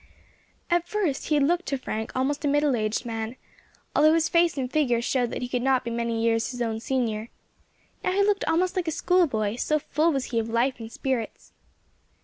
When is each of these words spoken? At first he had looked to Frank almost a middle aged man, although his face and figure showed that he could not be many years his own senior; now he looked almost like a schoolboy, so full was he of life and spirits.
At 0.71 0.87
first 0.87 1.27
he 1.27 1.35
had 1.35 1.43
looked 1.43 1.67
to 1.67 1.77
Frank 1.77 2.11
almost 2.15 2.43
a 2.43 2.47
middle 2.47 2.75
aged 2.75 3.05
man, 3.05 3.35
although 3.95 4.15
his 4.15 4.29
face 4.29 4.57
and 4.57 4.67
figure 4.71 4.99
showed 4.99 5.29
that 5.29 5.43
he 5.43 5.47
could 5.47 5.61
not 5.61 5.83
be 5.83 5.91
many 5.91 6.19
years 6.23 6.49
his 6.49 6.59
own 6.59 6.79
senior; 6.79 7.29
now 8.03 8.11
he 8.13 8.23
looked 8.23 8.43
almost 8.45 8.75
like 8.75 8.87
a 8.87 8.91
schoolboy, 8.91 9.57
so 9.57 9.77
full 9.77 10.11
was 10.11 10.31
he 10.31 10.39
of 10.39 10.49
life 10.49 10.79
and 10.79 10.91
spirits. 10.91 11.53